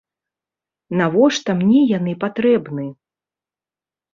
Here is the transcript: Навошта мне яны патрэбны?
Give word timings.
Навошта 1.01 1.55
мне 1.59 1.81
яны 1.97 2.13
патрэбны? 2.25 2.85